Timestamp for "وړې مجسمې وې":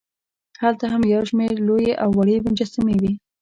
2.17-3.13